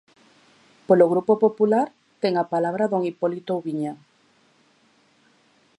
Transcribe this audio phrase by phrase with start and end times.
[0.87, 1.87] Polo Grupo Popular,
[2.21, 3.93] ten a palabra don Hipólito Ubiña.